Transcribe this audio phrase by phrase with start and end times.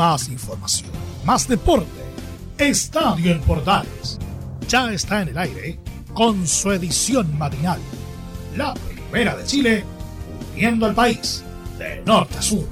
[0.00, 0.88] más información,
[1.26, 1.86] más deporte.
[2.56, 4.18] Estadio en Portales
[4.66, 5.78] ya está en el aire
[6.14, 7.78] con su edición matinal.
[8.56, 9.84] La primera de Chile,
[10.54, 11.44] uniendo al país
[11.78, 12.66] de norte a sur.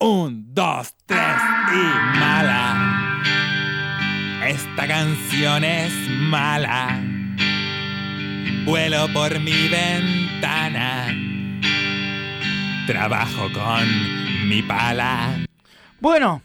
[0.00, 1.42] Un, dos, tres
[1.74, 3.20] y mala.
[4.48, 6.98] Esta canción es mala.
[8.64, 11.21] Vuelo por mi ventana.
[12.86, 15.46] Trabajo con mi pala.
[16.00, 16.42] Bueno,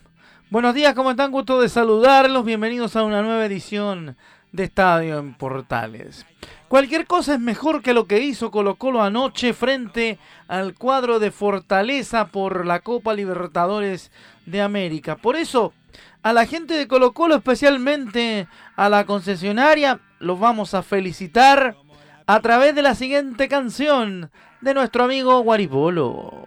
[0.52, 1.32] buenos días, ¿cómo están?
[1.32, 2.46] Gusto de saludarlos.
[2.46, 4.16] Bienvenidos a una nueva edición
[4.52, 6.28] de Estadio en Portales.
[6.68, 11.32] Cualquier cosa es mejor que lo que hizo Colo Colo anoche frente al cuadro de
[11.32, 14.12] Fortaleza por la Copa Libertadores
[14.46, 15.16] de América.
[15.16, 15.74] Por eso,
[16.22, 21.76] a la gente de Colo Colo, especialmente a la concesionaria, los vamos a felicitar
[22.30, 26.46] a través de la siguiente canción de nuestro amigo Guaripolo.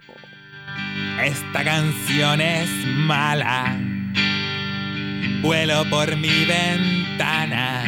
[1.25, 2.69] Esta canción es
[3.07, 3.79] mala.
[5.41, 7.85] Vuelo por mi ventana.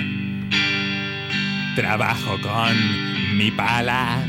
[1.76, 4.26] Trabajo con mi pala.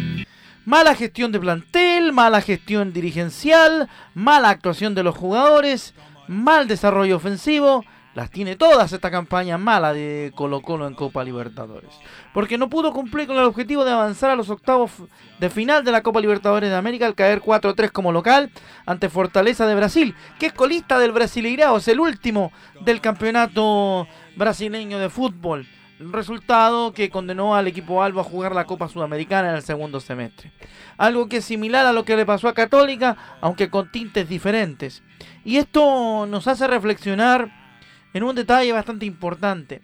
[0.65, 5.93] Mala gestión de plantel, mala gestión dirigencial, mala actuación de los jugadores,
[6.27, 7.85] mal desarrollo ofensivo.
[8.13, 11.89] Las tiene todas esta campaña mala de Colo Colo en Copa Libertadores.
[12.33, 14.91] Porque no pudo cumplir con el objetivo de avanzar a los octavos
[15.39, 18.51] de final de la Copa Libertadores de América al caer 4-3 como local
[18.85, 24.99] ante Fortaleza de Brasil, que es colista del Brasileirao, es el último del campeonato brasileño
[24.99, 25.67] de fútbol
[25.99, 30.51] resultado que condenó al equipo Albo a jugar la Copa Sudamericana en el segundo semestre.
[30.97, 35.03] Algo que es similar a lo que le pasó a Católica, aunque con tintes diferentes.
[35.45, 37.62] Y esto nos hace reflexionar
[38.13, 39.81] en un detalle bastante importante.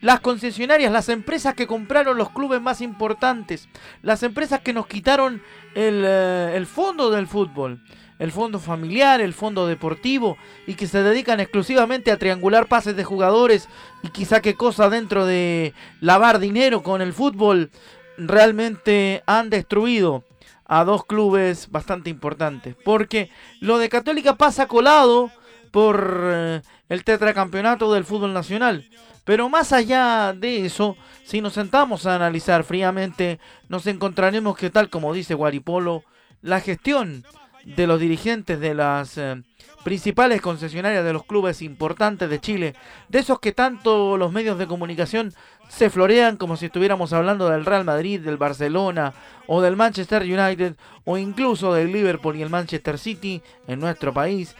[0.00, 3.68] Las concesionarias, las empresas que compraron los clubes más importantes,
[4.02, 5.42] las empresas que nos quitaron
[5.74, 7.82] el, eh, el fondo del fútbol,
[8.18, 13.04] el fondo familiar, el fondo deportivo, y que se dedican exclusivamente a triangular pases de
[13.04, 13.68] jugadores
[14.02, 17.70] y quizá qué cosa dentro de lavar dinero con el fútbol,
[18.18, 20.24] realmente han destruido
[20.66, 22.74] a dos clubes bastante importantes.
[22.84, 25.30] Porque lo de Católica pasa colado
[25.76, 28.88] por eh, el tetracampeonato del fútbol nacional.
[29.26, 33.38] Pero más allá de eso, si nos sentamos a analizar fríamente,
[33.68, 36.02] nos encontraremos que tal como dice Guaripolo,
[36.40, 37.26] la gestión
[37.66, 39.42] de los dirigentes de las eh,
[39.84, 42.74] principales concesionarias de los clubes importantes de Chile,
[43.10, 45.34] de esos que tanto los medios de comunicación
[45.68, 49.12] se florean como si estuviéramos hablando del Real Madrid, del Barcelona
[49.46, 54.56] o del Manchester United o incluso del Liverpool y el Manchester City en nuestro país,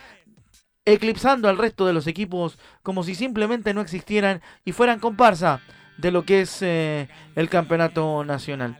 [0.87, 5.61] eclipsando al resto de los equipos como si simplemente no existieran y fueran comparsa
[5.99, 8.79] de lo que es eh, el campeonato nacional.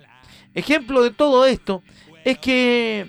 [0.55, 1.83] Ejemplo de todo esto
[2.25, 3.07] es que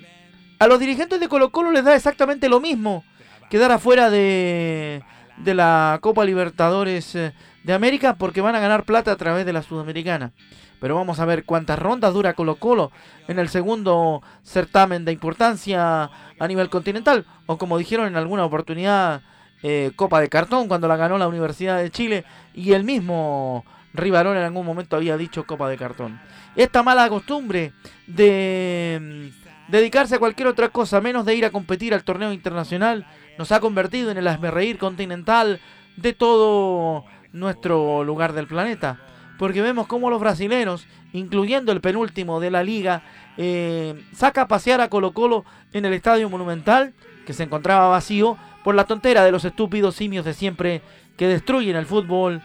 [0.60, 3.06] a los dirigentes de Colo Colo les da exactamente lo mismo
[3.50, 5.04] quedar afuera de,
[5.46, 9.62] la Copa Libertadores eh, de América porque van a ganar plata a través de la
[9.62, 10.34] Sudamericana.
[10.80, 12.92] Pero vamos a ver cuántas rondas dura Colo Colo
[13.28, 17.26] en el segundo certamen de importancia a nivel continental.
[17.46, 19.22] O como dijeron en alguna oportunidad,
[19.64, 22.26] eh, Copa de Cartón cuando la ganó la Universidad de Chile.
[22.54, 26.20] Y el mismo Rivarón en algún momento había dicho Copa de Cartón.
[26.56, 27.74] Esta mala costumbre
[28.06, 33.08] de mm, dedicarse a cualquier otra cosa menos de ir a competir al torneo internacional
[33.38, 35.60] nos ha convertido en el asmerreír continental
[35.96, 39.00] de todo nuestro lugar del planeta
[39.38, 43.04] porque vemos cómo los brasileños, incluyendo el penúltimo de la liga,
[43.38, 46.94] eh, saca a pasear a Colo Colo en el Estadio Monumental,
[47.26, 50.82] que se encontraba vacío, por la tontera de los estúpidos simios de siempre
[51.16, 52.42] que destruyen el fútbol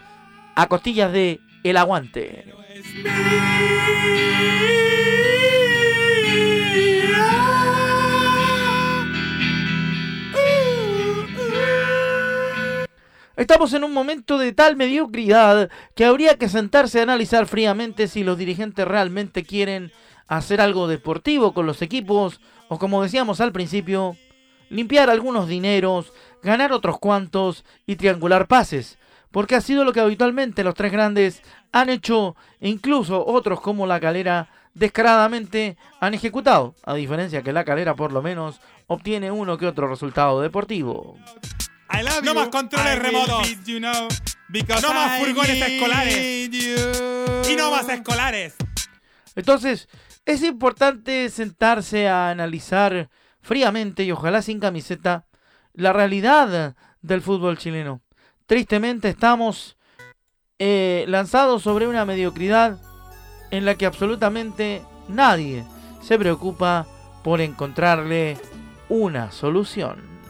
[0.54, 2.52] a costillas de el aguante.
[13.42, 18.22] Estamos en un momento de tal mediocridad que habría que sentarse a analizar fríamente si
[18.22, 19.90] los dirigentes realmente quieren
[20.28, 24.16] hacer algo deportivo con los equipos o como decíamos al principio,
[24.70, 26.12] limpiar algunos dineros,
[26.44, 28.96] ganar otros cuantos y triangular pases,
[29.32, 31.42] porque ha sido lo que habitualmente los tres grandes
[31.72, 37.64] han hecho e incluso otros como la calera descaradamente han ejecutado, a diferencia que la
[37.64, 41.18] calera por lo menos obtiene uno que otro resultado deportivo
[42.22, 43.48] no más controles remotos.
[44.82, 46.50] no más furgones escolares.
[47.48, 48.54] Y no más escolares.
[49.34, 49.88] Entonces,
[50.24, 53.08] es importante sentarse a analizar
[53.40, 55.26] fríamente y ojalá sin camiseta
[55.74, 58.02] la realidad del fútbol chileno.
[58.46, 59.76] Tristemente estamos
[60.58, 62.78] eh, lanzados sobre una mediocridad
[63.50, 65.64] en la que absolutamente nadie
[66.02, 66.86] se preocupa
[67.24, 68.36] por encontrarle
[68.88, 70.21] una solución.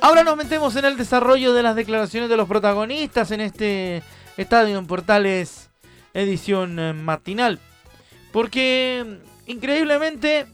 [0.00, 4.02] Ahora nos metemos en el desarrollo de las declaraciones de los protagonistas en este
[4.36, 5.70] Estadio en Portales
[6.14, 7.58] edición eh, matinal.
[8.32, 10.46] Porque increíblemente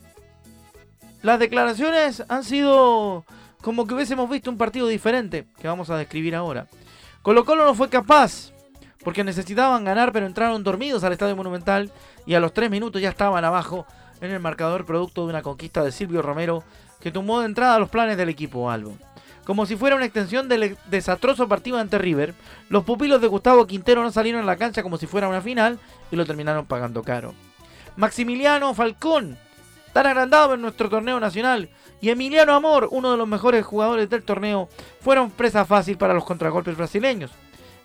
[1.23, 3.25] las declaraciones han sido
[3.61, 6.67] como que hubiésemos visto un partido diferente que vamos a describir ahora.
[7.23, 8.53] Colo Colo no fue capaz
[9.05, 11.91] porque necesitaban ganar pero entraron dormidos al Estadio Monumental
[12.27, 13.87] y a los 3 minutos ya estaban abajo
[14.23, 16.65] en el marcador producto de una conquista de Silvio Romero
[17.01, 18.97] que tomó de entrada los planes del equipo Albo.
[19.45, 22.33] Como si fuera una extensión del desastroso partido ante River,
[22.69, 25.81] los pupilos de Gustavo Quintero no salieron a la cancha como si fuera una final
[26.13, 27.35] y lo terminaron pagando caro.
[27.97, 29.37] Maximiliano Falcón,
[29.93, 31.69] tan agrandado en nuestro torneo nacional,
[32.01, 34.69] y Emiliano Amor, uno de los mejores jugadores del torneo,
[35.01, 37.33] fueron presa fácil para los contragolpes brasileños,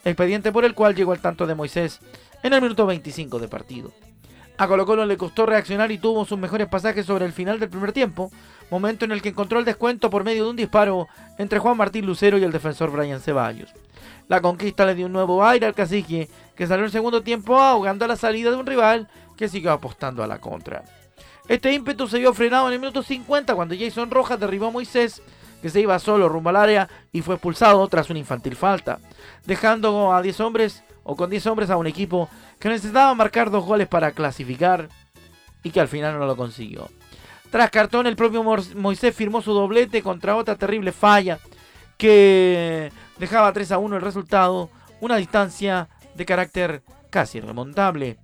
[0.06, 2.00] expediente por el cual llegó al tanto de Moisés
[2.44, 3.92] en el minuto 25 de partido.
[4.59, 7.69] A Colo Colo le costó reaccionar y tuvo sus mejores pasajes sobre el final del
[7.69, 8.31] primer tiempo,
[8.71, 11.07] momento en el que encontró el descuento por medio de un disparo
[11.38, 13.71] entre Juan Martín Lucero y el defensor Brian Ceballos.
[14.27, 18.06] La conquista le dio un nuevo aire al cacique, que salió el segundo tiempo ahogando
[18.06, 19.07] a la salida de un rival
[19.38, 20.83] que siguió apostando a la contra.
[21.48, 25.21] Este ímpetu se vio frenado en el minuto 50 cuando Jason Rojas derribó a Moisés,
[25.62, 29.00] que se iba solo rumbo al área y fue expulsado tras una infantil falta,
[29.45, 33.65] dejando a 10 hombres o con 10 hombres a un equipo que necesitaba marcar dos
[33.65, 34.89] goles para clasificar
[35.63, 36.89] y que al final no lo consiguió.
[37.50, 41.39] Tras cartón, el propio Moisés firmó su doblete contra otra terrible falla
[41.98, 44.69] que dejaba 3 a 1 el resultado,
[45.00, 48.18] una distancia de carácter casi remontable.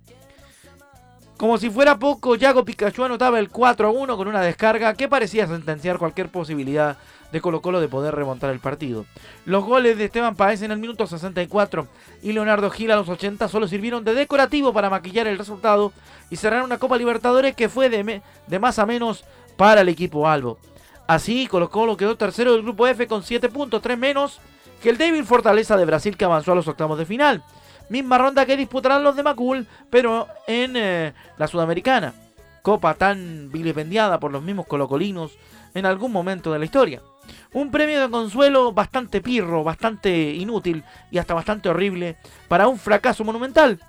[1.36, 5.08] Como si fuera poco, Yago Pikachu anotaba el 4 a 1 con una descarga que
[5.08, 6.96] parecía sentenciar cualquier posibilidad
[7.32, 9.04] de Colo Colo de poder remontar el partido.
[9.44, 11.88] Los goles de Esteban Paez en el minuto 64
[12.22, 15.92] y Leonardo Gil a los 80 solo sirvieron de decorativo para maquillar el resultado
[16.30, 18.22] y cerrar una Copa Libertadores que fue de,
[18.60, 19.24] más a menos
[19.56, 20.58] para el equipo Albo.
[21.08, 24.38] Así, Colo Colo quedó tercero del grupo F con 7 puntos, 3 menos
[24.80, 27.42] que el débil Fortaleza de Brasil que avanzó a los octavos de final.
[27.88, 32.14] Misma ronda que disputarán los de Macul, pero en eh, la Sudamericana.
[32.62, 35.32] Copa tan vilipendiada por los mismos colocolinos
[35.74, 37.02] en algún momento de la historia.
[37.52, 42.16] Un premio de consuelo bastante pirro, bastante inútil y hasta bastante horrible
[42.48, 43.80] para un fracaso monumental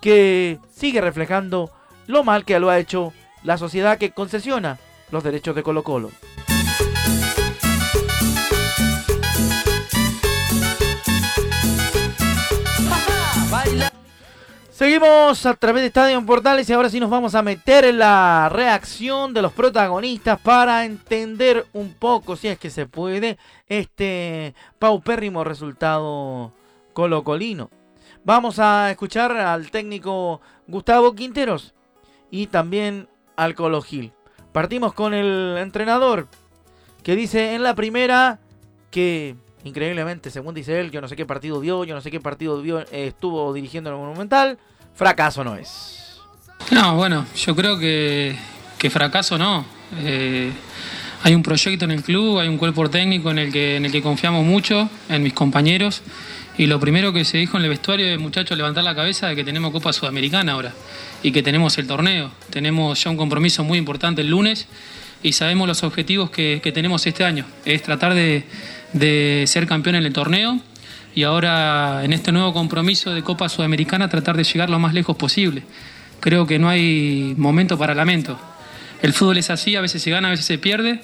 [0.00, 1.70] que sigue reflejando
[2.06, 4.78] lo mal que lo ha hecho la sociedad que concesiona
[5.10, 6.10] los derechos de Colo Colo.
[14.80, 18.48] Seguimos a través de Estadio Portales y ahora sí nos vamos a meter en la
[18.50, 23.36] reacción de los protagonistas para entender un poco, si es que se puede,
[23.66, 26.54] este paupérrimo resultado
[26.94, 27.68] colocolino.
[28.24, 31.74] Vamos a escuchar al técnico Gustavo Quinteros
[32.30, 33.06] y también
[33.36, 34.14] al Colo Gil.
[34.50, 36.26] Partimos con el entrenador
[37.02, 38.38] que dice en la primera
[38.90, 42.20] que increíblemente, según dice él, yo no sé qué partido dio, yo no sé qué
[42.20, 44.58] partido dio, eh, estuvo dirigiendo en el Monumental,
[44.94, 46.20] fracaso no es.
[46.70, 48.36] No, bueno, yo creo que,
[48.78, 49.64] que fracaso no.
[49.98, 50.52] Eh,
[51.22, 53.92] hay un proyecto en el club, hay un cuerpo técnico en el, que, en el
[53.92, 56.02] que confiamos mucho, en mis compañeros.
[56.56, 59.36] Y lo primero que se dijo en el vestuario es, muchachos, levantar la cabeza de
[59.36, 60.72] que tenemos Copa Sudamericana ahora
[61.22, 62.30] y que tenemos el torneo.
[62.50, 64.66] Tenemos ya un compromiso muy importante el lunes
[65.22, 67.44] y sabemos los objetivos que, que tenemos este año.
[67.64, 68.44] Es tratar de,
[68.92, 70.60] de ser campeón en el torneo
[71.14, 75.16] y ahora en este nuevo compromiso de Copa Sudamericana tratar de llegar lo más lejos
[75.16, 75.62] posible.
[76.20, 78.38] Creo que no hay momento para lamento.
[79.02, 81.00] El fútbol es así, a veces se gana, a veces se pierde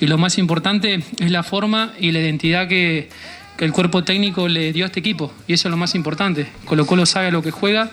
[0.00, 3.08] y lo más importante es la forma y la identidad que,
[3.58, 6.46] el cuerpo técnico le dio a este equipo y eso es lo más importante.
[6.64, 7.90] Colo Colo sabe lo que juega,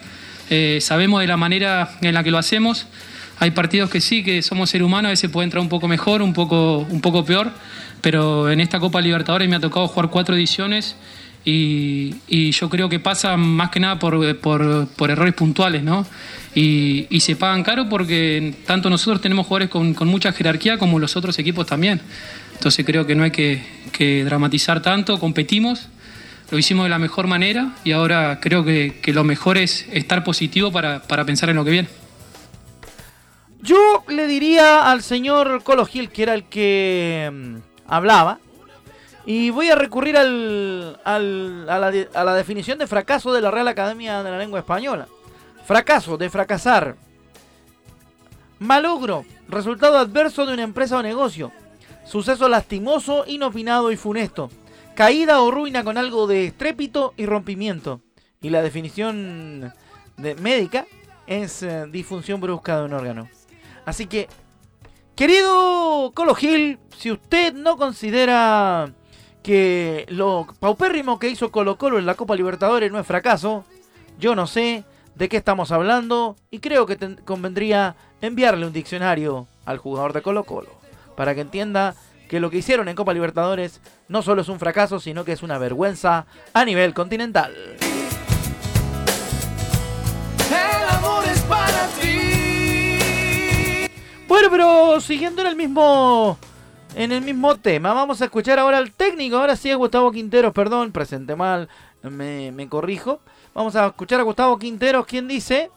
[0.49, 2.87] eh, sabemos de la manera en la que lo hacemos.
[3.39, 6.21] Hay partidos que sí, que somos seres humanos, a veces puede entrar un poco mejor,
[6.21, 7.51] un poco, un poco peor,
[8.01, 10.95] pero en esta Copa Libertadores me ha tocado jugar cuatro ediciones
[11.49, 14.25] y, yo creo que pasa más que nada por,
[15.09, 16.05] errores puntuales, ¿no?
[16.55, 21.37] Y, se pagan caro porque tanto nosotros tenemos jugadores con, mucha jerarquía como los otros
[21.39, 22.01] equipos también.
[22.55, 25.87] Entonces creo que no hay que, dramatizar tanto, competimos,
[26.51, 30.71] lo hicimos de la mejor manera y ahora creo que, lo mejor es estar positivo
[30.71, 31.87] para, para pensar en lo que viene.
[33.61, 37.55] Yo le diría al señor Colo Gil, que era el que mm,
[37.87, 38.39] hablaba,
[39.25, 43.51] y voy a recurrir al, al, a, la a la definición de fracaso de la
[43.51, 45.07] Real Academia de la Lengua Española.
[45.65, 46.95] Fracaso, de fracasar.
[48.59, 51.51] Malogro, resultado adverso de una empresa o negocio.
[52.05, 54.49] Suceso lastimoso, inopinado y funesto.
[54.95, 57.99] Caída o ruina con algo de estrépito y rompimiento.
[58.41, 59.73] Y la definición
[60.15, 60.85] de médica
[61.27, 63.29] es eh, disfunción brusca de un órgano.
[63.87, 64.27] Así que,
[65.15, 68.91] querido Colo Gil, si usted no considera
[69.41, 73.63] que lo paupérrimo que hizo Colo Colo en la Copa Libertadores no es fracaso,
[74.19, 74.83] yo no sé
[75.15, 80.43] de qué estamos hablando y creo que convendría enviarle un diccionario al jugador de Colo
[80.43, 80.71] Colo
[81.15, 81.95] para que entienda
[82.27, 83.79] que lo que hicieron en Copa Libertadores
[84.09, 87.55] no solo es un fracaso, sino que es una vergüenza a nivel continental.
[94.27, 96.37] Bueno, pero siguiendo en el mismo
[96.95, 99.37] en el mismo tema, vamos a escuchar ahora al técnico.
[99.37, 101.69] Ahora sí es Gustavo Quinteros, perdón, presente mal,
[102.01, 103.19] me, me corrijo.
[103.53, 105.69] Vamos a escuchar a Gustavo Quinteros, quien dice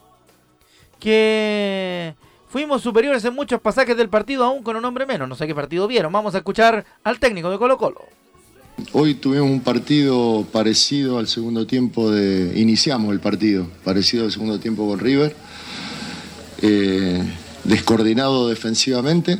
[0.99, 2.15] que
[2.51, 5.29] Fuimos superiores en muchos pasajes del partido, aún con un hombre menos.
[5.29, 6.11] No sé qué partido vieron.
[6.11, 8.01] Vamos a escuchar al técnico de Colo Colo.
[8.91, 12.59] Hoy tuvimos un partido parecido al segundo tiempo de...
[12.59, 15.33] Iniciamos el partido, parecido al segundo tiempo con River.
[16.61, 17.23] Eh,
[17.63, 19.37] descoordinado defensivamente,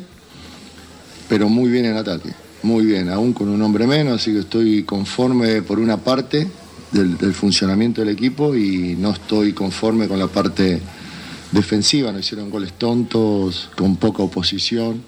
[1.30, 2.30] pero muy bien en ataque.
[2.64, 6.48] Muy bien, aún con un hombre menos, así que estoy conforme por una parte
[6.92, 10.80] del, funcionamiento del equipo y no estoy conforme con la parte
[11.52, 15.02] defensiva, nos hicieron goles tontos, con poca oposición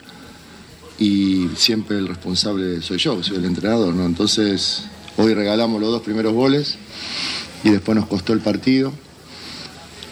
[0.98, 4.05] y siempre el responsable soy yo, soy el entrenador, ¿no?
[4.05, 4.86] Entonces,
[5.17, 6.77] hoy regalamos los dos primeros goles
[7.63, 8.91] y después nos costó el partido.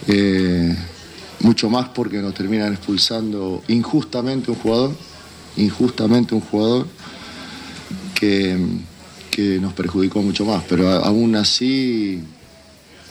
[0.06, 0.76] Eh,
[1.42, 4.92] mucho más porque nos terminan expulsando injustamente un jugador,
[5.56, 6.86] injustamente un jugador
[8.14, 8.56] que,
[9.30, 12.22] que nos perjudicó mucho más, pero aún así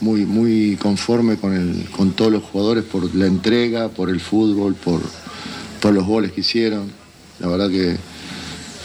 [0.02, 4.76] muy, muy conforme con, el, con todos los jugadores por la entrega, por el fútbol,
[4.76, 5.02] por,
[5.80, 6.92] por los goles que hicieron.
[7.40, 7.98] La verdad que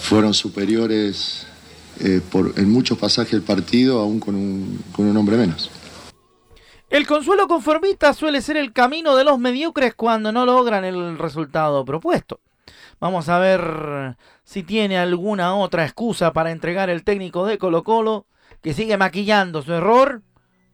[0.03, 1.47] fueron superiores
[2.01, 5.71] eh, por, en muchos pasajes del partido, aún con un, con un hombre menos.
[6.89, 11.85] El consuelo conformista suele ser el camino de los mediocres cuando no logran el resultado
[11.85, 12.41] propuesto.
[13.01, 18.27] Vamos a ver si tiene alguna otra excusa para entregar el técnico de Colo Colo,
[18.63, 20.23] que sigue maquillando su error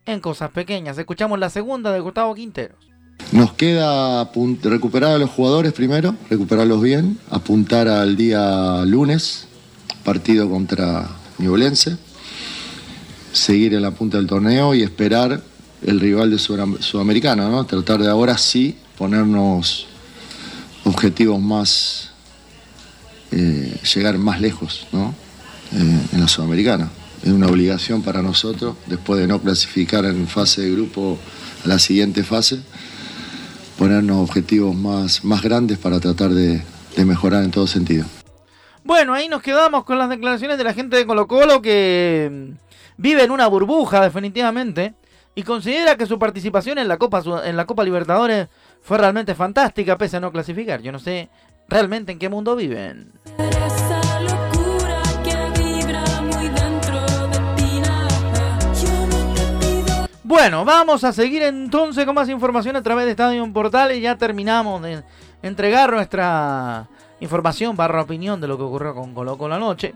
[0.04, 0.98] en cosas pequeñas.
[0.98, 2.78] Escuchamos la segunda de Gustavo Quinteros.
[3.32, 4.30] Nos queda
[4.64, 9.48] recuperar a los jugadores primero, recuperarlos bien, apuntar al día lunes,
[10.04, 11.96] partido contra Ñublense,
[13.32, 15.42] seguir en la punta del torneo y esperar
[15.84, 17.64] el rival de Sudamericana, ¿no?
[17.64, 19.86] Tratar de ahora sí ponernos
[20.84, 22.10] objetivos más,
[23.30, 25.14] eh, llegar más lejos, ¿no?
[25.72, 26.90] Eh, en la Sudamericana
[27.22, 31.18] es una obligación para nosotros, después de no clasificar en fase de grupo
[31.64, 32.60] a la siguiente fase,
[33.78, 36.62] ponernos objetivos más, más grandes para tratar de,
[37.04, 38.04] mejorar en todo sentido.
[38.84, 42.56] Bueno, ahí nos quedamos con las declaraciones de la gente de Colo Colo que mm,
[42.96, 44.94] vive en una burbuja definitivamente
[45.34, 48.48] y considera que su participación en la Copa, en la Copa Libertadores
[48.82, 50.82] fue realmente fantástica pese a no clasificar.
[50.82, 51.28] Yo no sé
[51.68, 53.12] realmente en qué mundo viven.
[60.24, 64.00] Bueno, vamos a seguir entonces con más información a través de Estadio Portales.
[64.00, 65.02] Ya terminamos de
[65.42, 66.88] entregar nuestra
[67.20, 69.94] información barra opinión de lo que ocurrió con Colo Colo anoche.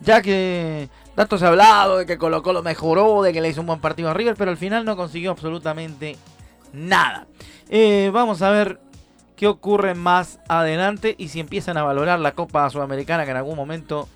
[0.00, 3.60] Ya que tanto se ha hablado de que Colo Colo mejoró, de que le hizo
[3.60, 6.16] un buen partido a River, pero al final no consiguió absolutamente
[6.72, 7.26] nada.
[7.68, 8.80] Eh, vamos a ver
[9.36, 13.54] qué ocurre más adelante y si empiezan a valorar la Copa Sudamericana que en algún
[13.54, 14.08] momento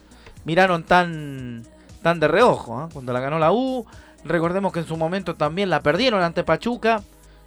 [0.47, 1.65] miraron tan,
[2.01, 2.83] tan de reojo.
[2.83, 2.89] ¿eh?
[2.91, 3.85] Cuando la ganó la U,
[4.25, 7.03] Recordemos que en su momento también la perdieron ante Pachuca.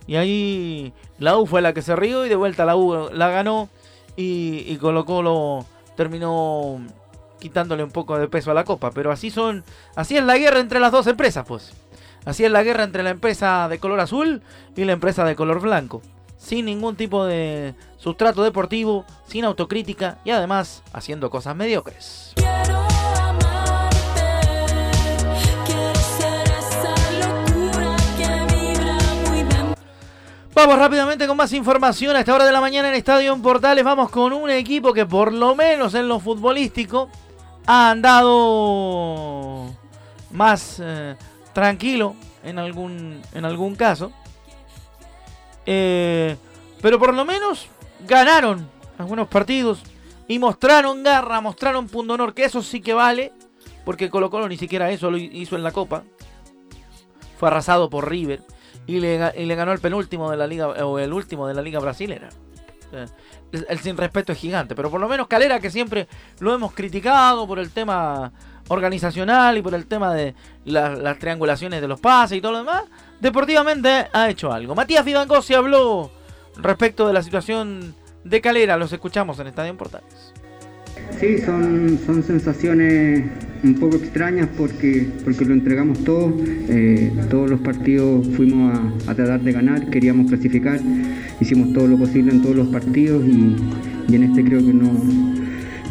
[0.05, 3.29] Y ahí la U fue la que se rió y de vuelta la U la
[3.29, 3.69] ganó.
[4.15, 6.79] Y, y Colo Colo terminó
[7.39, 8.91] quitándole un poco de peso a la copa.
[8.91, 9.63] Pero así son,
[9.95, 11.73] así es la guerra entre las dos empresas, pues.
[12.25, 14.41] Así es la guerra entre la empresa de color azul
[14.75, 16.01] y la empresa de color blanco.
[16.37, 22.33] Sin ningún tipo de sustrato deportivo, sin autocrítica y además haciendo cosas mediocres.
[30.57, 33.83] Vamos rápidamente con más información a esta hora de la mañana en Estadio Portales.
[33.83, 37.09] Vamos con un equipo que por lo menos en lo futbolístico
[37.67, 39.65] ha andado
[40.31, 41.15] más eh,
[41.53, 44.11] tranquilo en algún, en algún caso.
[45.65, 46.37] Eh,
[46.81, 47.67] pero por lo menos
[48.07, 49.83] ganaron algunos partidos
[50.27, 53.33] y mostraron garra, mostraron punto honor, que eso sí que vale,
[53.85, 56.03] porque Colo Colo ni siquiera eso lo hizo en la Copa.
[57.37, 58.41] Fue arrasado por River
[58.87, 62.29] y le, ganó el penúltimo de la liga o el último de la liga brasilera.
[63.51, 66.07] El, sin respeto es gigante, pero por lo menos Calera que siempre
[66.39, 68.31] lo hemos criticado por el tema
[68.67, 70.35] organizacional y por el tema de
[70.65, 72.83] las triangulaciones de los pases y todo lo demás,
[73.19, 74.75] deportivamente ha hecho algo.
[74.75, 76.11] Matías Vivangosi habló
[76.57, 78.77] respecto de la situación de Calera.
[78.77, 80.33] Los escuchamos en Estadio Portales.
[81.19, 83.23] Sí, son, son sensaciones
[83.67, 86.33] un poco extrañas porque, porque lo entregamos todo.
[86.69, 90.79] Eh, todos los partidos fuimos a, tratar de ganar, queríamos clasificar,
[91.39, 93.55] hicimos todo lo posible en todos los partidos y,
[94.13, 94.91] en este creo que no,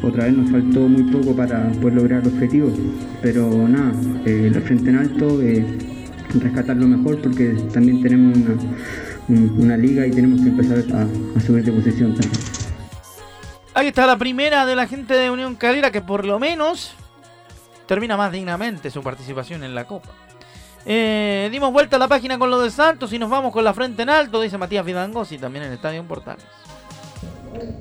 [0.03, 2.71] otra vez nos faltó muy poco para poder lograr el objetivo.
[3.23, 3.93] Pero nada,
[4.25, 5.65] eh, frente en alto, eh,
[6.41, 8.39] rescatar lo mejor porque también tenemos
[9.29, 12.41] una, liga y tenemos que empezar a, a subir de posición también.
[13.75, 16.97] Ahí está la primera de la gente de Unión Calera que por lo menos
[17.87, 20.11] termina más dignamente su participación en la Copa.
[20.85, 23.75] Eh, dimos vuelta a la página con lo de Santos y nos vamos con la
[23.75, 26.45] frente en alto, dice Matías Vidangosi también en el Estadio Portales.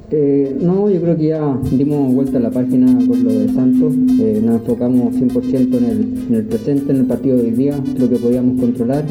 [0.09, 3.93] Eh, no, yo creo que ya dimos vuelta a la página con lo de Santos,
[4.19, 7.75] eh, nos enfocamos 100% en el, en el, presente, en el partido de hoy día,
[7.97, 9.03] lo que podíamos controlar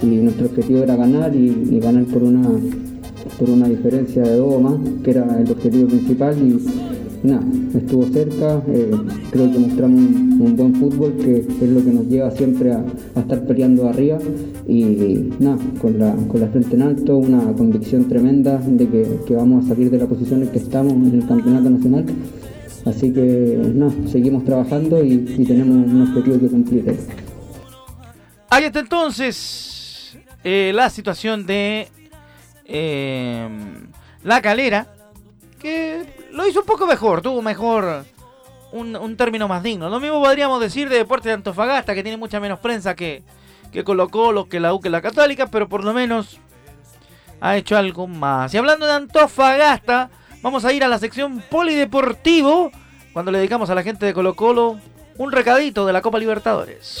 [0.00, 2.48] y nuestro objetivo era ganar y ganar por una
[3.38, 7.42] por una diferencia de dos o más, que era el objetivo principal y nada,
[7.74, 8.62] estuvo cerca,
[9.32, 12.84] creo que mostramos un, buen fútbol que es lo que nos lleva siempre a,
[13.18, 14.18] estar peleando arriba
[14.68, 18.88] y, nada, con la, con la frente en alto, una convicción tremenda de
[19.26, 22.04] que, vamos a salir de la posición en que estamos en el campeonato nacional.
[22.84, 26.96] Así que nada, seguimos trabajando y, tenemos un objetivo que cumplir.
[28.50, 31.88] Ahí está entonces eh, la situación de
[32.74, 33.88] Em,
[34.22, 34.86] la Calera,
[35.58, 38.06] que lo hizo un poco mejor, tuvo mejor
[38.72, 39.88] un, término más digno.
[39.88, 43.22] Lo mismo podríamos decir de Deportes de Antofagasta, que tiene mucha menos prensa que,
[43.70, 46.40] que colocó lo que la U que la Católica, pero por lo menos
[47.40, 48.54] ha hecho algo más.
[48.54, 50.10] Y hablando de Antofagasta,
[50.42, 52.70] vamos a ir a la sección polideportivo,
[53.12, 54.78] cuando le dedicamos a la gente de Colo Colo
[55.18, 56.98] un recadito de la Copa Libertadores.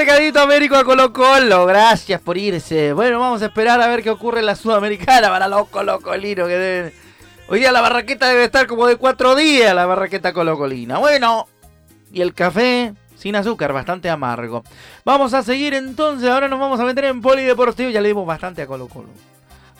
[0.00, 1.66] Recadito Américo a Colo Colo.
[1.66, 2.94] Gracias por irse.
[2.94, 6.54] Bueno, vamos a esperar a ver qué ocurre en la Sudamericana para los colocolinos que
[6.54, 6.92] deben.
[7.48, 10.96] Hoy día la barraqueta debe estar como de cuatro días, la barraqueta colocolina.
[10.96, 11.48] Bueno,
[12.10, 14.64] y el café sin azúcar, bastante amargo.
[15.04, 17.90] Vamos a seguir entonces, ahora nos vamos a meter en polideportivo.
[17.90, 19.10] Ya le dimos bastante a Colo Colo.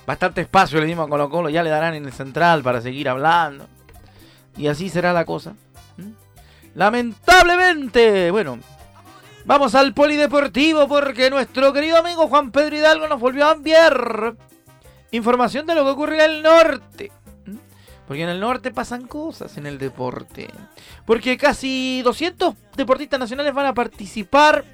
[0.07, 3.09] Bastante espacio le dimos a Colo Colo, ya le darán en el central para seguir
[3.09, 3.69] hablando.
[4.59, 5.55] Y así será la cosa.
[6.75, 8.59] Lamentablemente, bueno,
[9.45, 14.37] Vamos al polideportivo porque nuestro querido amigo Juan Pedro Hidalgo nos volvió a enviar
[15.13, 17.11] información de lo que ocurre en el norte.
[17.47, 17.57] ¿Mm?
[18.07, 20.49] Porque en el norte pasan cosas en el deporte.
[21.07, 24.65] Porque casi 200 deportistas nacionales van a participar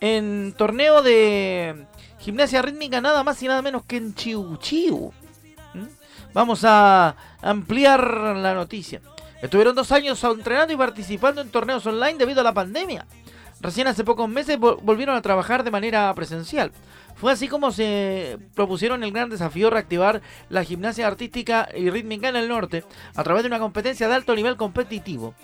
[0.00, 1.86] en torneo de
[2.18, 5.12] gimnasia rítmica nada más y nada menos que en Chiu Chiu.
[5.74, 5.86] ¿Mm?
[6.32, 9.02] Vamos a ampliar la noticia.
[9.42, 13.06] Estuvieron dos años entrenando y participando en torneos online debido a la pandemia.
[13.60, 16.72] Recién hace pocos meses volvieron a trabajar de manera presencial.
[17.14, 22.36] Fue así como se propusieron el gran desafío reactivar la gimnasia artística y rítmica en
[22.36, 25.34] el norte a través de una competencia de alto nivel competitivo.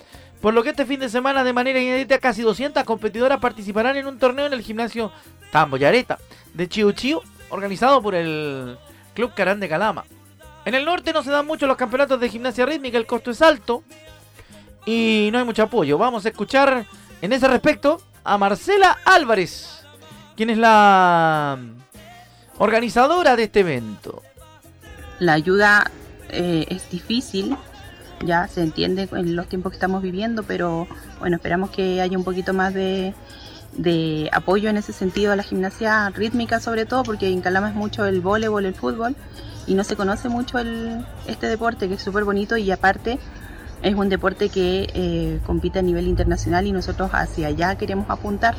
[0.43, 4.07] Por lo que este fin de semana, de manera inédita, casi 200 competidoras participarán en
[4.07, 5.11] un torneo en el gimnasio
[5.51, 6.19] Tamboyareta
[6.53, 8.77] de Chiu Chiu, organizado por el
[9.15, 10.05] Club Carán de Calama.
[10.65, 13.41] En el norte no se dan mucho los campeonatos de gimnasia rítmica, el costo es
[13.41, 13.83] alto
[14.85, 15.97] y no hay mucho apoyo.
[15.97, 16.87] Vamos a escuchar
[17.23, 19.85] en ese respecto a Marcela Álvarez,
[20.37, 21.59] quien es la
[22.59, 24.23] organizadora de este evento.
[25.21, 25.91] La ayuda
[26.29, 27.57] eh, es difícil,
[28.27, 30.89] ya se entiende en los tiempos que estamos viviendo, pero
[31.21, 33.15] bueno, esperamos que haya un poquito más de,
[34.33, 38.05] apoyo en ese sentido a la gimnasia rítmica sobre todo, porque en Calama es mucho
[38.05, 39.15] el voleibol, el fútbol,
[39.69, 43.21] y no se conoce mucho el, este deporte que es súper bonito y aparte
[43.83, 48.55] es un deporte que eh, compite a nivel internacional y nosotros hacia allá queremos apuntar.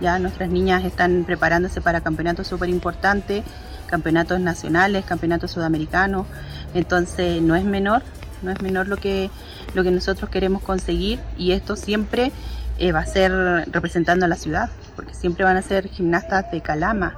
[0.00, 3.44] Ya nuestras niñas están preparándose para campeonatos súper importantes,
[3.88, 6.26] campeonatos nacionales, campeonatos sudamericanos.
[6.74, 8.02] Entonces no es menor,
[8.42, 9.30] no es menor lo que,
[9.74, 12.32] lo que nosotros queremos conseguir y esto siempre
[12.78, 13.32] eh, va a ser
[13.70, 17.16] representando a la ciudad, porque siempre van a ser gimnastas de Calama,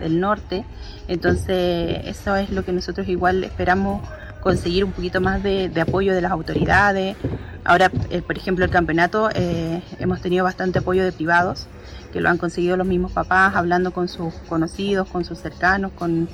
[0.00, 0.64] del norte.
[1.08, 4.02] Entonces eso es lo que nosotros igual esperamos
[4.46, 7.16] conseguir un poquito más de, apoyo de las autoridades.
[7.64, 11.66] Ahora, eh, por ejemplo, el campeonato eh, hemos tenido bastante apoyo de privados,
[12.12, 16.28] que lo han conseguido los mismos papás, hablando con sus conocidos, con sus cercanos, con,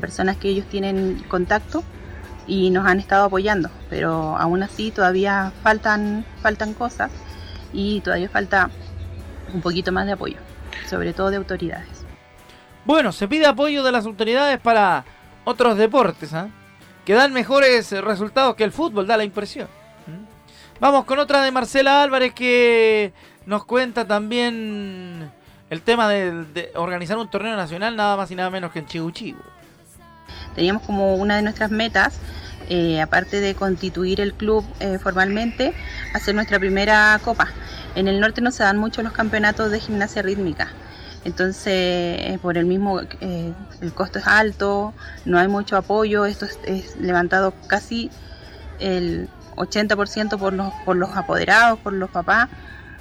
[0.00, 1.82] personas que ellos tienen contacto.
[2.46, 7.10] y nos han estado apoyando, pero aún así todavía faltan, faltan cosas
[7.72, 8.70] y todavía falta
[9.52, 10.38] un poquito más de apoyo,
[10.88, 12.06] sobre todo de autoridades.
[12.84, 15.04] Bueno, se pide apoyo de las autoridades para
[15.44, 16.48] otros deportes, ¿ah?
[17.04, 19.68] Que dan mejores resultados que el fútbol, da la impresión.
[20.80, 23.12] Vamos con otra de Marcela Álvarez que
[23.44, 25.30] nos cuenta también
[25.68, 29.12] el tema de, organizar un torneo nacional nada más y nada menos que en Chihu
[30.54, 32.18] Teníamos como una de nuestras metas,
[32.68, 35.74] eh, aparte de constituir el club eh, formalmente,
[36.14, 37.48] hacer nuestra primera copa.
[37.94, 40.68] En el norte no se dan mucho los campeonatos de gimnasia rítmica.
[41.24, 44.94] Entonces, eh, por el mismo, el costo es alto,
[45.26, 48.10] no hay mucho apoyo, esto es levantado casi
[48.78, 52.48] el 80% por los, por los apoderados, por los papás.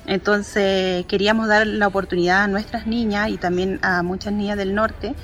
[0.05, 5.15] Entonces queríamos dar la oportunidad a nuestras niñas y también a muchas niñas del norte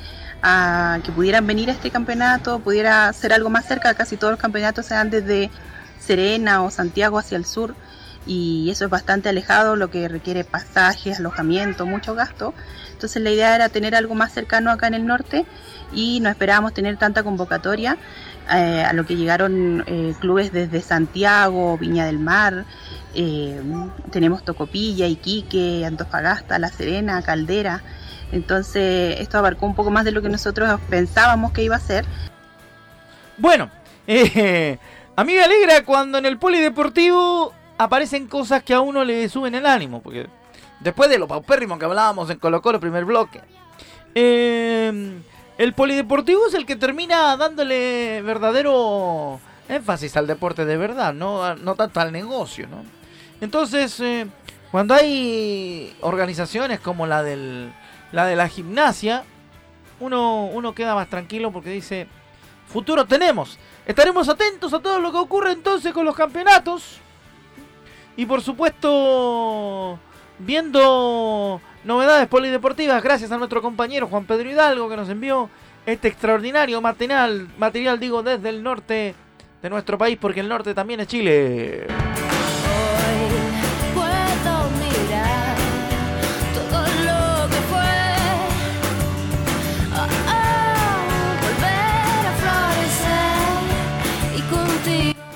[0.41, 4.39] a que pudieran venir a este campeonato, pudiera ser algo más cerca, casi todos los
[4.39, 5.49] campeonatos se dan desde
[5.99, 7.73] Serena o Santiago hacia el sur
[8.25, 12.53] y eso es bastante alejado, lo que requiere pasajes, alojamiento, mucho gasto.
[12.91, 15.45] Entonces la idea era tener algo más cercano acá en el norte
[15.93, 17.97] y no esperábamos tener tanta convocatoria
[18.53, 22.65] eh, a lo que llegaron eh, clubes desde Santiago, Viña del Mar,
[23.13, 23.61] eh,
[24.11, 27.81] tenemos Tocopilla, Iquique, Antofagasta, La Serena, Caldera.
[28.31, 32.05] Entonces esto abarcó un poco más de lo que nosotros pensábamos que iba a ser.
[33.38, 33.69] Bueno,
[34.07, 39.55] a mí me alegra cuando en el polideportivo aparecen cosas que a uno le suben
[39.55, 40.27] el ánimo, porque
[40.79, 43.41] después de lo paupérrimo que hablábamos en Colo Colo, primer bloque,
[44.13, 45.19] eh,
[45.57, 51.75] el polideportivo es el que termina dándole verdadero énfasis al deporte de verdad, no, no
[51.75, 52.83] tanto al negocio, ¿no?
[53.41, 54.27] Entonces, eh,
[54.71, 57.71] cuando hay organizaciones como la, del,
[58.11, 59.23] la de la gimnasia,
[59.99, 62.07] uno, uno queda más tranquilo porque dice,
[62.67, 63.57] futuro tenemos.
[63.85, 66.99] Estaremos atentos a todo lo que ocurre entonces con los campeonatos.
[68.17, 69.99] Y por supuesto,
[70.39, 75.49] viendo novedades polideportivas gracias a nuestro compañero Juan Pedro Hidalgo que nos envió
[75.86, 79.13] este extraordinario material, material digo desde el norte
[79.62, 81.88] de nuestro país porque el norte también es Chile.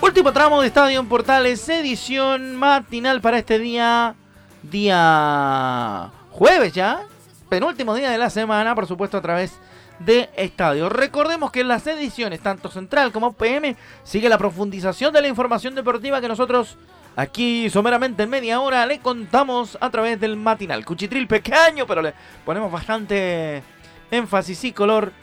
[0.09, 4.15] Último tramo de Estadio en Portales, edición matinal para este día,
[4.63, 7.03] día jueves ya,
[7.47, 9.59] penúltimo día de la semana, por supuesto a través
[9.99, 10.89] de Estadio.
[10.89, 15.75] Recordemos que en las ediciones, tanto Central como PM, sigue la profundización de la información
[15.75, 16.75] deportiva que nosotros
[17.15, 20.85] aquí someramente en media hora le contamos a través del matinal.
[20.85, 23.61] Cuchitril pequeño, pero le ponemos bastante
[24.09, 25.13] énfasis y color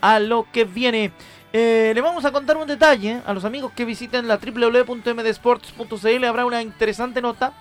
[0.00, 1.10] a lo que viene.
[1.52, 6.24] Eh, le vamos a contar un detalle a los amigos que visiten la www.mdsports.cl.
[6.24, 7.52] Habrá una interesante nota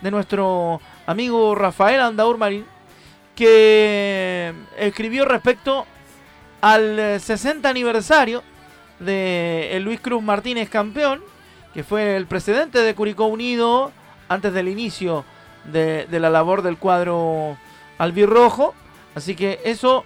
[0.00, 2.64] de nuestro amigo Rafael Andaur Marín,
[3.36, 5.86] que escribió respecto
[6.60, 8.42] al 60 aniversario
[8.98, 11.22] de Luis Cruz Martínez campeón,
[11.72, 13.92] que fue el presidente de Curicó Unido
[14.28, 15.24] antes del inicio
[15.64, 17.58] de, de la labor del cuadro
[17.98, 18.74] albirrojo.
[19.14, 20.04] Así que eso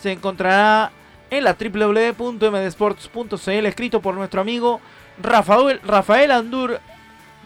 [0.00, 0.90] se encontrará
[1.34, 4.80] en la www.mdesports.cl escrito por nuestro amigo
[5.22, 6.80] Rafael, Rafael Andur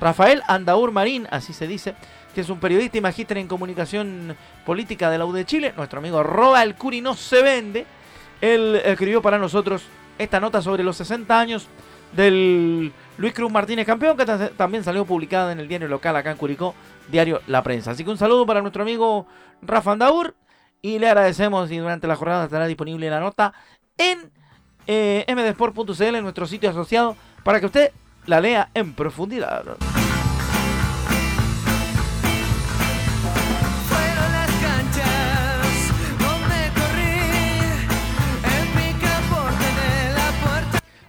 [0.01, 1.95] Rafael Andaur Marín, así se dice,
[2.35, 5.75] que es un periodista y magíster en comunicación política de la U de Chile.
[5.77, 7.87] Nuestro amigo Roa El Curi no se vende.
[8.41, 9.83] Él escribió para nosotros
[10.19, 11.67] esta nota sobre los 60 años
[12.13, 14.25] del Luis Cruz Martínez campeón, que
[14.57, 16.75] también salió publicada en el diario local acá en Curicó,
[17.09, 17.91] diario La Prensa.
[17.91, 19.27] Así que un saludo para nuestro amigo
[19.63, 20.35] Rafa Andaur
[20.81, 23.53] y le agradecemos y durante la jornada estará disponible la nota
[23.99, 24.31] en
[24.87, 27.93] eh, mdsport.cl, en nuestro sitio asociado, para que usted
[28.27, 29.77] la lea en profundidad.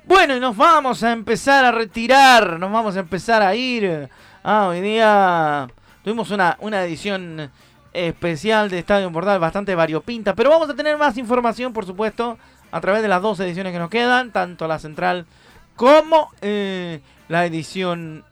[0.05, 4.09] Bueno, y nos vamos a empezar a retirar, nos vamos a empezar a ir.
[4.43, 5.67] Ah, hoy día
[6.03, 7.49] tuvimos una, una edición
[7.93, 12.37] especial de Estadio Portal bastante variopinta, pero vamos a tener más información, por supuesto,
[12.71, 15.25] a través de las dos ediciones que nos quedan, tanto la central
[15.75, 18.23] como eh, la edición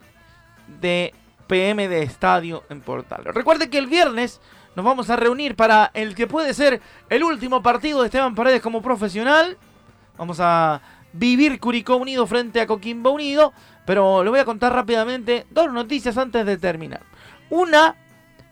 [0.81, 1.13] de
[1.47, 3.23] PM de Estadio en Portal.
[3.25, 4.41] Recuerde que el viernes
[4.75, 8.61] nos vamos a reunir para el que puede ser el último partido de Esteban Paredes
[8.61, 9.57] como profesional.
[10.17, 10.81] Vamos a
[11.13, 13.53] vivir Curicó Unido frente a Coquimbo Unido,
[13.85, 17.01] pero le voy a contar rápidamente dos noticias antes de terminar.
[17.49, 17.95] Una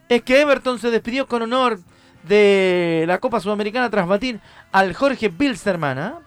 [0.09, 1.79] es que Everton se despidió con honor
[2.27, 4.39] de la Copa Sudamericana tras batir
[4.71, 5.97] al Jorge Bilsterman.
[5.99, 6.19] ¿ah?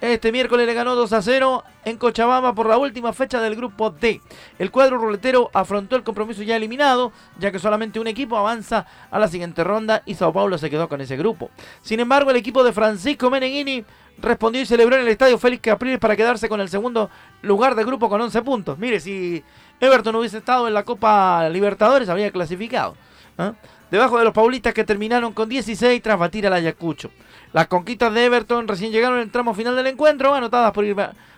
[0.00, 3.90] Este miércoles le ganó 2 a 0 en Cochabamba por la última fecha del grupo
[3.90, 4.20] D.
[4.58, 9.18] El cuadro ruletero afrontó el compromiso ya eliminado, ya que solamente un equipo avanza a
[9.18, 11.50] la siguiente ronda y Sao Paulo se quedó con ese grupo.
[11.80, 13.82] Sin embargo, el equipo de Francisco Meneghini
[14.18, 17.08] respondió y celebró en el estadio Félix Capriles para quedarse con el segundo
[17.40, 18.78] lugar del grupo con 11 puntos.
[18.78, 19.42] Mire, si
[19.80, 22.94] Everton hubiese estado en la Copa Libertadores, habría clasificado.
[23.38, 23.54] ¿ah?
[23.90, 27.10] Debajo de los paulistas que terminaron con 16 tras batir al Ayacucho.
[27.52, 30.84] Las conquistas de Everton recién llegaron en el tramo final del encuentro, anotadas por,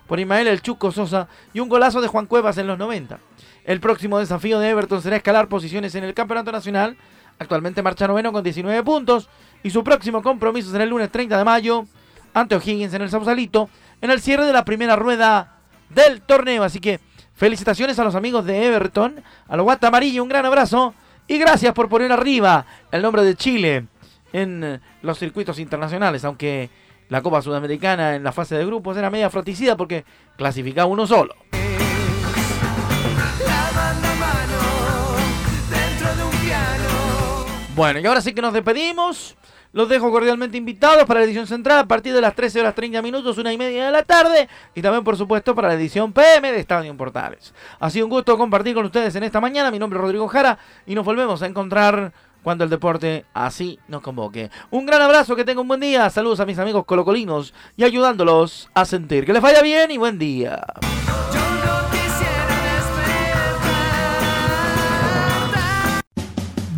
[0.07, 3.19] por Ismael El Chuco Sosa y un golazo de Juan Cuevas en los 90.
[3.65, 6.97] El próximo desafío de Everton será escalar posiciones en el Campeonato Nacional.
[7.39, 9.29] Actualmente marcha noveno con 19 puntos.
[9.63, 11.85] Y su próximo compromiso será el lunes 30 de mayo
[12.33, 13.69] ante O'Higgins en el Sausalito
[14.01, 15.59] en el cierre de la primera rueda
[15.91, 16.63] del torneo.
[16.63, 17.01] Así que
[17.35, 20.95] felicitaciones a los amigos de Everton, a los Guata Amarillo, un gran abrazo
[21.29, 23.87] y gracias por poner arriba el nombre de Chile
[24.33, 26.71] en los circuitos internacionales, aunque
[27.09, 30.05] la Copa Sudamericana en la fase de grupos era media fraticida porque
[30.37, 31.35] clasificaba uno solo.
[37.75, 39.37] Bueno, y ahora sí que nos despedimos.
[39.77, 43.03] Los dejo cordialmente invitados para la edición central a partir de las 13 horas 30
[43.03, 44.49] minutos, una y media de la tarde.
[44.75, 47.53] Y también, por supuesto, para la edición PM de Estadio Portales.
[47.79, 49.71] Ha sido un gusto compartir con ustedes en esta mañana.
[49.71, 52.11] Mi nombre es Rodrigo Jara y nos volvemos a encontrar
[52.43, 54.51] cuando el deporte así nos convoque.
[54.71, 56.09] Un gran abrazo, que tenga un buen día.
[56.09, 60.19] Saludos a mis amigos colocolinos y ayudándolos a sentir que les vaya bien y buen
[60.19, 60.65] día.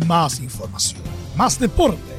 [0.05, 1.01] Más información,
[1.37, 2.18] más deporte.